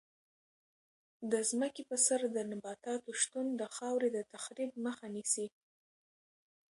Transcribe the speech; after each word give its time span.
د 1.31 1.33
ځمکې 1.49 1.83
په 1.89 1.95
سر 2.05 2.19
د 2.35 2.37
نباتاتو 2.51 3.11
شتون 3.21 3.47
د 3.59 3.61
خاورې 3.75 4.09
د 4.15 4.17
تخریب 4.33 4.71
مخه 4.85 5.05
نیسي. 5.15 5.47